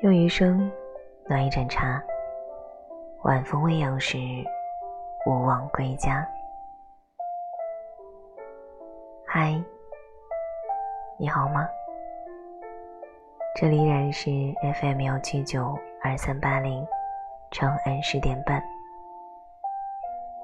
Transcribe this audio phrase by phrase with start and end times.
[0.00, 0.70] 用余生
[1.26, 2.02] 暖一盏茶，
[3.22, 4.18] 晚风未央时，
[5.24, 6.28] 勿忘归家。
[9.26, 9.58] 嗨，
[11.18, 11.66] 你好吗？
[13.58, 14.30] 这里依然是
[14.82, 16.86] FM 幺七九二三八零，
[17.50, 18.62] 长安十点半。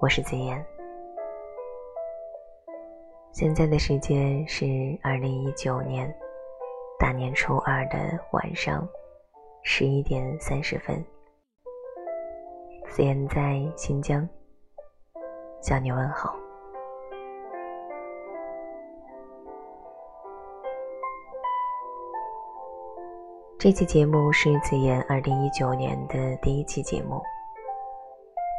[0.00, 0.64] 我是子言。
[3.32, 4.64] 现在的时间是
[5.02, 6.10] 二零一九年
[6.98, 8.88] 大年初二的晚上
[9.64, 11.04] 十一点三十分。
[12.90, 14.28] 子言在新疆
[15.60, 16.34] 向你问好。
[23.58, 27.22] 这期节目是子言二零一九年的第一期节目，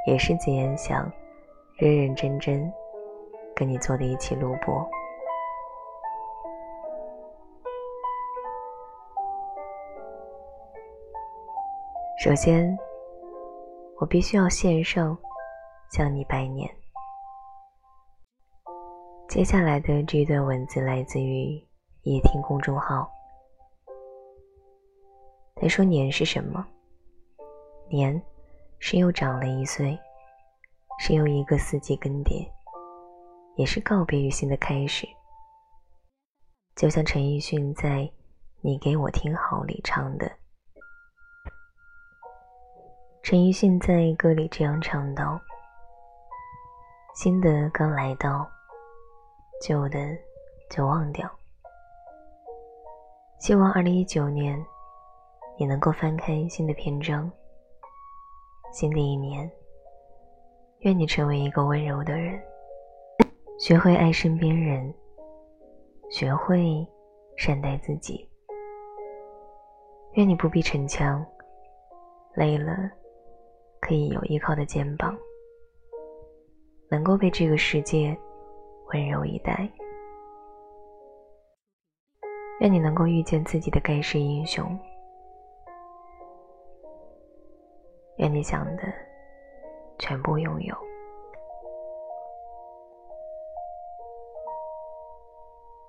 [0.08, 1.12] 也是子言想
[1.78, 2.72] 认认真真。
[3.56, 4.90] 跟你做的一期录播。
[12.24, 12.74] 首先，
[14.00, 15.18] 我必须要线上
[15.92, 16.74] 向你拜年。
[19.28, 21.62] 接下来的这段文字来自于
[22.04, 23.12] 夜听公众号。
[25.56, 26.66] 他说：“年是什么？
[27.90, 28.24] 年
[28.80, 30.00] 是又长了一岁，
[31.00, 32.50] 是又一个四季更迭。”
[33.60, 35.06] 也是告别于新的开始，
[36.78, 37.90] 就像陈奕迅在
[38.62, 40.32] 《你给我听好》里唱的。
[43.24, 45.40] 陈奕迅在歌里这样唱道
[47.16, 48.46] ：“新的刚来到，
[49.66, 49.98] 旧的
[50.70, 51.32] 就忘掉。
[53.40, 54.62] 希望二零一九年，
[55.58, 57.32] 你能够翻开新的篇章。
[58.74, 59.50] 新的一年，
[60.80, 62.38] 愿你成为一个温柔的人。”
[63.58, 64.94] 学会爱身边人，
[66.10, 66.86] 学会
[67.38, 68.30] 善待自己。
[70.16, 71.26] 愿你不必逞强，
[72.34, 72.74] 累了
[73.86, 75.14] 可以有依靠的肩膀，
[76.90, 78.18] 能够被这个世界
[78.94, 79.70] 温柔以待。
[82.62, 84.66] 愿你能够遇见自己的盖世英雄。
[88.20, 88.84] 愿你想的
[90.00, 90.74] 全部拥有。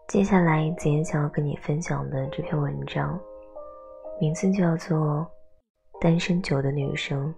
[0.09, 3.21] 接下来，子言想要跟你分享的这篇文章，
[4.21, 4.99] 名字叫做
[6.01, 7.33] 《单身久的女生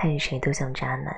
[0.00, 1.14] 看谁都像渣男》。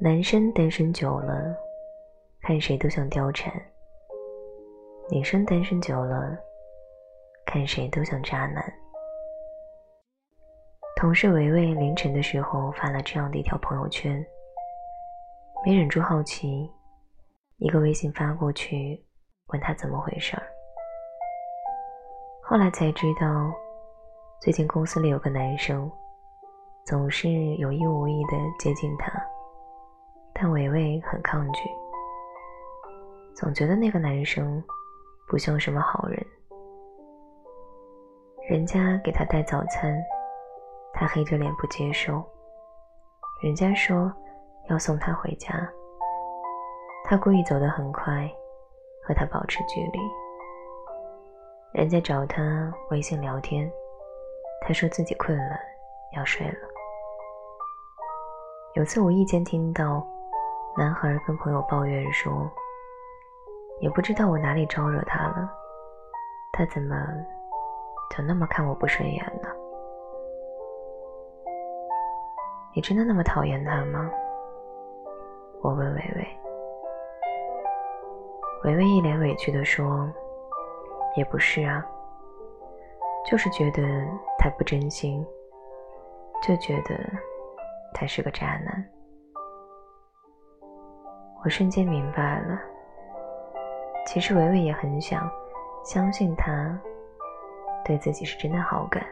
[0.00, 1.52] 男生单身久了，
[2.42, 3.50] 看谁都像貂蝉；
[5.10, 6.38] 女生单身久了，
[7.44, 8.64] 看谁都像渣男。
[10.94, 14.24] 同事维维凌晨的时候发了这样的一条朋友圈，
[15.66, 16.70] 没忍住好奇。
[17.56, 19.04] 一个微信发过去，
[19.48, 20.42] 问他怎么回事儿。
[22.44, 23.52] 后来才知道，
[24.40, 25.90] 最近公司里有个男生，
[26.86, 29.12] 总是有意无意的接近他，
[30.32, 31.60] 但维维很抗拒，
[33.34, 34.64] 总觉得那个男生
[35.28, 36.26] 不像什么好人。
[38.48, 39.94] 人家给他带早餐，
[40.94, 42.24] 他黑着脸不接受。
[43.42, 44.10] 人家说
[44.70, 45.70] 要送他回家。
[47.04, 48.26] 他故意走得很快，
[49.06, 49.98] 和他保持距离。
[51.74, 53.70] 人家找他微信聊天，
[54.70, 55.58] 他说自己困了，
[56.16, 56.54] 要睡了。
[58.74, 60.06] 有次无意间听到
[60.78, 62.48] 男孩跟朋友抱怨说
[63.82, 65.52] ：“也不知道我哪里招惹他了，
[66.52, 66.94] 他怎么
[68.16, 69.48] 就那么看我不顺眼呢？”
[72.72, 74.08] 你真的那么讨厌他吗？
[75.62, 76.28] 我问维维。
[78.62, 80.08] 维维一脸委屈地说
[81.18, 81.84] ：“也不是啊，
[83.30, 83.82] 就是觉得
[84.38, 85.24] 他不真心，
[86.42, 86.98] 就觉得
[87.94, 88.84] 他是个渣男。”
[91.44, 92.60] 我瞬间明白了，
[94.06, 95.30] 其实维维也很想
[95.84, 96.76] 相信他
[97.84, 99.06] 对自己是真的好感，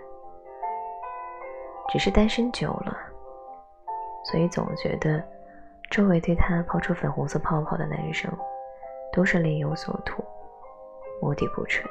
[1.88, 2.96] 只是单身久了，
[4.24, 5.24] 所以总觉得
[5.90, 8.28] 周围对他抛出粉红色泡泡的男生。
[9.10, 10.22] 都是另有所图，
[11.22, 11.82] 目的不纯。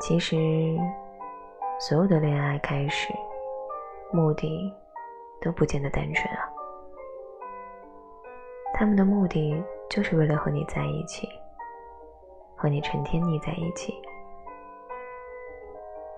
[0.00, 0.36] 其实，
[1.80, 3.12] 所有的恋爱开始，
[4.12, 4.72] 目的
[5.40, 6.48] 都不见得单纯啊。
[8.74, 11.26] 他们的目的就是为了和你在一起，
[12.56, 13.94] 和你成天腻在一起。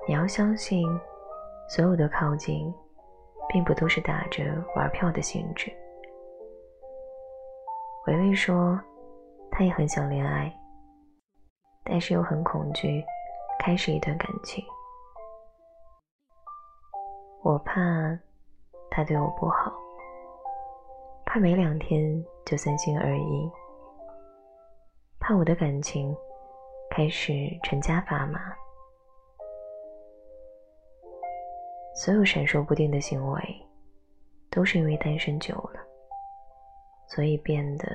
[0.06, 0.84] 你要相信，
[1.68, 2.74] 所有的靠近，
[3.48, 4.42] 并不都是打着
[4.74, 5.72] 玩票的性质。
[8.06, 8.78] 维维说
[9.52, 10.52] ：“他也很想恋爱，
[11.84, 13.04] 但是又很恐惧
[13.58, 14.64] 开始一段感情。
[17.42, 17.72] 我怕
[18.90, 19.72] 他对我不好，
[21.24, 23.50] 怕没两天就三心二意，
[25.20, 26.14] 怕我的感情
[26.90, 27.32] 开始
[27.62, 28.40] 成家砝码。
[31.94, 33.40] 所有闪烁不定的行为，
[34.50, 35.80] 都是因为单身久了，
[37.08, 37.86] 所以变得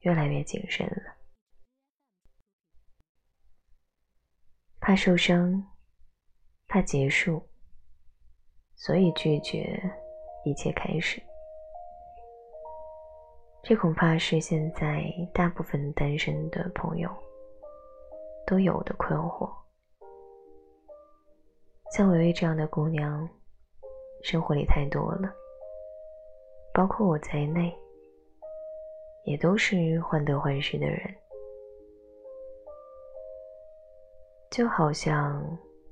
[0.00, 1.13] 越来越谨慎了。
[4.94, 5.60] 怕受伤，
[6.68, 7.42] 怕结束，
[8.76, 9.76] 所以拒绝
[10.44, 11.20] 一切开始。
[13.60, 15.02] 这恐怕是现在
[15.32, 17.10] 大部分单身的朋友
[18.46, 19.52] 都有的困惑。
[21.90, 23.28] 像维维这样的姑娘，
[24.22, 25.28] 生活里太多了，
[26.72, 27.76] 包括我在内，
[29.24, 31.12] 也都是患得患失的人。
[34.54, 35.44] 就好像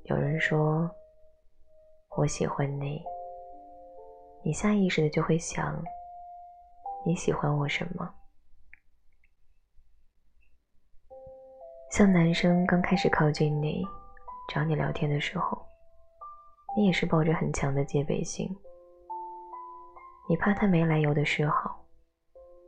[0.04, 0.88] 有人说
[2.16, 3.02] 我喜欢你，
[4.44, 5.82] 你下意识的就会想
[7.04, 8.08] 你喜欢我什么。
[11.90, 13.84] 像男生刚开始靠近你，
[14.54, 15.60] 找你聊天的时候。
[16.76, 18.48] 你也是抱着很强的戒备心，
[20.28, 21.84] 你怕他没来由的示好，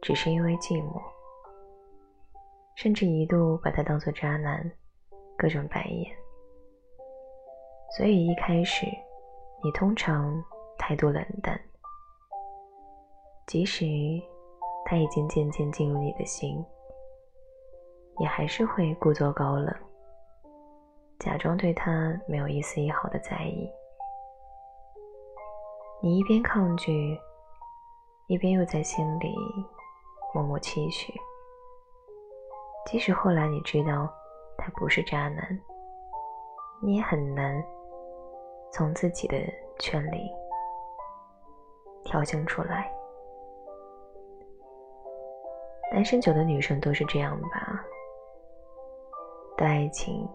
[0.03, 1.01] 只是因为寂寞，
[2.75, 4.73] 甚至一度把他当做渣男，
[5.37, 6.17] 各种白眼。
[7.97, 8.87] 所以一开始，
[9.63, 10.43] 你通常
[10.79, 11.61] 态度冷淡，
[13.47, 13.85] 即使
[14.85, 16.65] 他已经渐渐进入你的心，
[18.19, 19.73] 也还是会故作高冷，
[21.21, 23.71] 假装对他没有一丝一毫的在意。
[26.03, 27.19] 你一边抗拒，
[28.27, 29.35] 一边又在心里
[30.35, 31.15] 默默期许。
[32.87, 34.13] 即使后来你知道
[34.57, 35.61] 他不是渣男，
[36.83, 37.63] 你也很难
[38.73, 39.37] 从自己的
[39.79, 40.31] 圈里
[42.05, 42.91] 挑选出来。
[45.91, 47.85] 单身久的女生都是这样吧？
[49.57, 50.29] 对爱情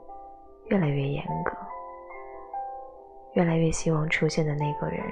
[0.65, 1.51] 越来越严格，
[3.33, 5.03] 越来越希望出现的那个人。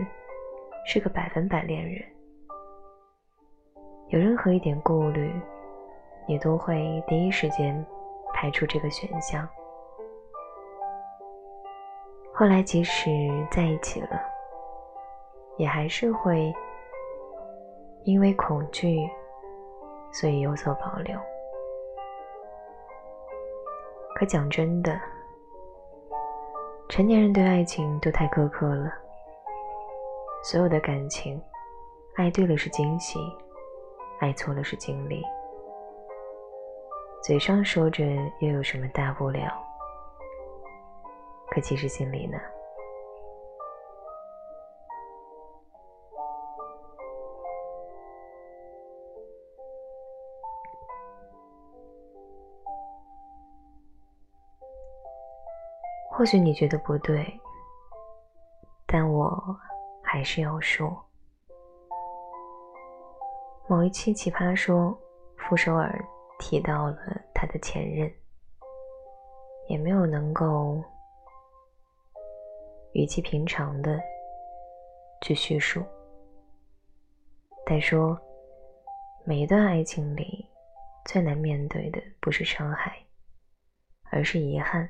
[0.89, 2.01] 是个百分百恋人，
[4.07, 5.29] 有任何一点顾虑，
[6.25, 7.85] 你都会第一时间
[8.39, 9.49] 排除这个选项。
[12.31, 13.09] 后来即使
[13.49, 14.21] 在一起了，
[15.57, 16.53] 也还是会
[18.03, 19.09] 因为恐惧，
[20.11, 21.19] 所以有所保留。
[24.13, 25.01] 可讲真的，
[26.89, 28.93] 成年人对爱情都太苛刻了。
[30.43, 31.41] 所有的感情，
[32.17, 33.17] 爱对了是惊喜，
[34.19, 35.23] 爱错了是经历。
[37.27, 38.05] 嘴上说着
[38.39, 39.51] 又有什么大不了，
[41.49, 42.39] 可其实心里呢？
[56.09, 57.37] 或许你觉得不对，
[58.85, 59.59] 但我。
[60.01, 60.97] 还是要说，
[63.67, 64.85] 某一期《奇葩说》，
[65.35, 66.01] 傅首尔
[66.39, 66.97] 提到了
[67.33, 68.11] 他的前任，
[69.67, 70.83] 也没有能够
[72.93, 73.99] 语气平常的
[75.21, 75.83] 去叙述，
[77.65, 78.19] 再说
[79.25, 80.47] 每一段爱情里
[81.05, 82.97] 最难面对的不是伤害，
[84.11, 84.89] 而是遗憾。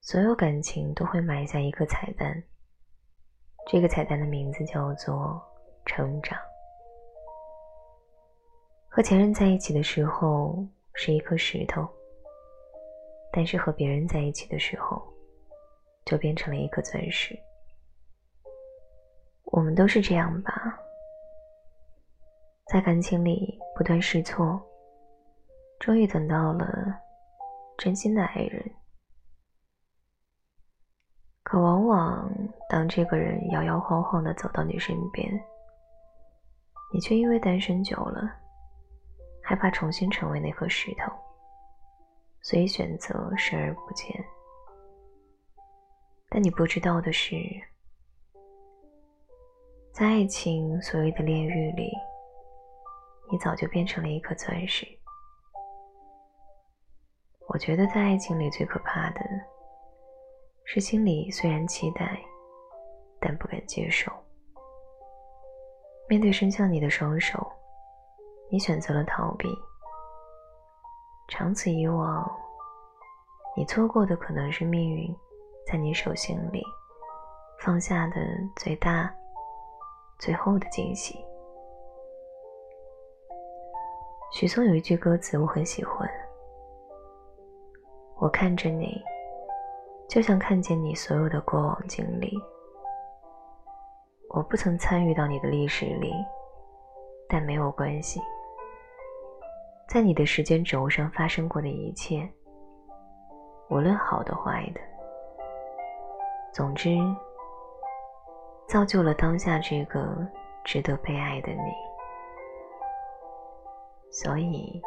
[0.00, 2.42] 所有感情都会埋下一颗彩蛋。
[3.70, 5.38] 这个彩蛋的名字叫做
[5.84, 6.47] 成长。
[8.98, 11.88] 和前任在一起的时候是一颗石头，
[13.30, 15.00] 但是和别人在一起的时候，
[16.04, 17.38] 就变成了一颗钻石。
[19.52, 20.76] 我们都是这样吧，
[22.66, 24.60] 在感情里不断试错，
[25.78, 26.66] 终于等到了
[27.76, 28.60] 真心的爱人。
[31.44, 32.28] 可往往，
[32.68, 35.32] 当这个人摇摇晃晃的走到你身边，
[36.92, 38.28] 你却因为单身久了，
[39.48, 41.10] 害怕重新成为那颗石头，
[42.42, 44.14] 所以选择视而不见。
[46.28, 47.34] 但你不知道的是，
[49.90, 51.90] 在爱情所谓的炼狱里，
[53.32, 54.86] 你早就变成了一颗钻石。
[57.46, 59.20] 我觉得在爱情里最可怕的。
[60.66, 62.20] 是心里虽然期待，
[63.18, 64.12] 但不敢接受。
[66.06, 67.50] 面对伸向你的双手，
[68.50, 69.48] 你选择了逃避。
[71.28, 72.26] 长此以往，
[73.54, 75.14] 你错过的可能是命运
[75.66, 76.62] 在你手心里
[77.60, 78.16] 放下的
[78.56, 79.14] 最大、
[80.18, 81.22] 最后的惊喜。
[84.32, 86.08] 许嵩有一句歌词我很喜欢
[88.20, 89.02] ：“我看着你，
[90.08, 92.32] 就像看见你所有的过往经历。
[94.30, 96.14] 我不曾参与到你的历史里，
[97.28, 98.18] 但没有关系。”
[99.88, 102.28] 在你的时间轴上发生过的一切，
[103.70, 104.80] 无论好的坏的，
[106.52, 106.90] 总之，
[108.66, 110.14] 造就了当下这个
[110.62, 111.72] 值得被爱的你。
[114.10, 114.78] 所以，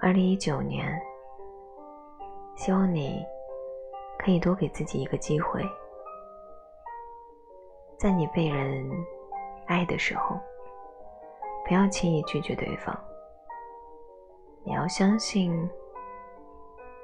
[0.00, 1.00] 二零一九年，
[2.56, 3.24] 希望你
[4.18, 5.62] 可以多给自己一个机会，
[7.96, 8.84] 在你被人
[9.68, 10.36] 爱的时候。
[11.66, 12.98] 不要轻易拒绝对方。
[14.64, 15.68] 你要相信，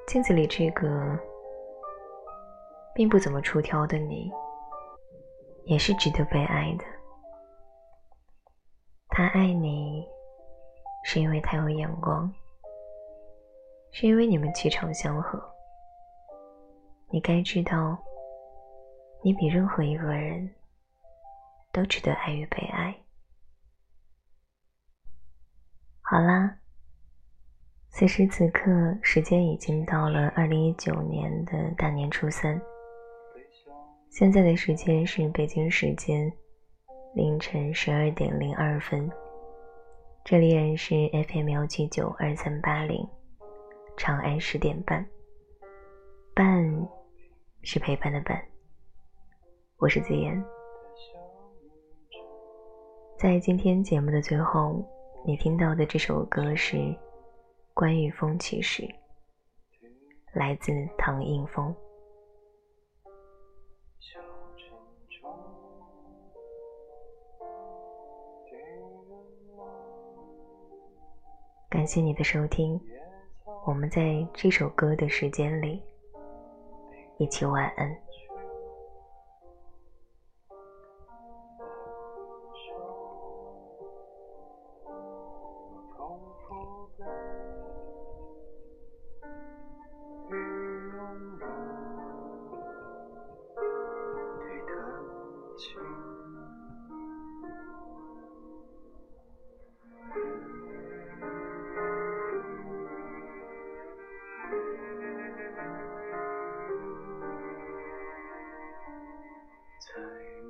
[0.07, 1.19] 镜子里这个
[2.95, 4.31] 并不怎么出挑的你，
[5.65, 6.85] 也是值得被爱的。
[9.09, 10.07] 他爱你，
[11.05, 12.33] 是因为他有眼光，
[13.93, 15.43] 是因为你们气场相合。
[17.11, 17.99] 你该知道，
[19.23, 20.49] 你比任何一个人
[21.73, 22.95] 都值得爱与被爱。
[26.11, 26.57] 好啦，
[27.91, 28.69] 此时此刻，
[29.01, 32.61] 时间已经到了二零一九年的大年初三。
[34.09, 36.33] 现在的时间是北京时间
[37.15, 39.09] 凌晨十二点零二分。
[40.25, 40.97] 这里仍是
[41.29, 43.09] FM 幺七九二三八零，
[43.97, 45.07] 长安十点半。
[46.35, 46.89] 半
[47.63, 48.37] 是陪伴的伴。
[49.79, 50.45] 我是子言。
[53.17, 54.85] 在今天节目的最后。
[55.23, 56.77] 你听到的这首歌是
[57.75, 58.83] 《关于风起时》，
[60.33, 61.75] 来自唐映枫。
[71.69, 72.81] 感谢你的收听，
[73.67, 75.83] 我们在这首歌的时间里
[77.19, 78.10] 一起晚安。
[109.81, 109.97] 在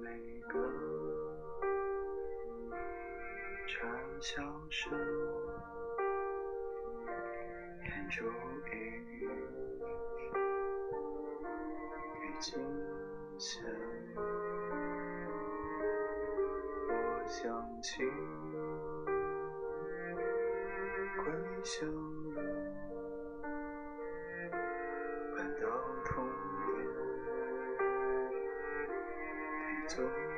[0.02, 0.08] 每
[0.48, 0.58] 个
[3.68, 3.70] 蝉
[4.20, 4.92] 啸声，
[7.84, 8.26] 眼中
[8.66, 8.68] 已
[12.18, 12.50] 已经
[13.38, 13.62] 想，
[16.88, 16.92] 我
[17.28, 17.40] 想
[17.80, 18.02] 起
[21.22, 21.24] 归
[21.62, 21.88] 乡
[22.34, 22.34] 路，
[25.36, 25.64] 感到
[26.04, 26.49] 痛。
[29.96, 30.29] 年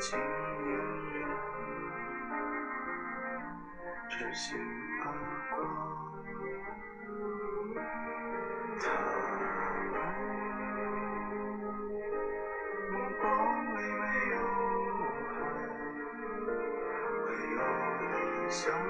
[0.00, 0.22] 轻盈
[0.70, 1.26] 人，
[4.08, 4.77] 知心而过。
[18.50, 18.87] So